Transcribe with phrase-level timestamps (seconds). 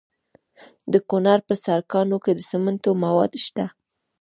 [0.91, 3.65] د کونړ په سرکاڼو کې د سمنټو مواد شته.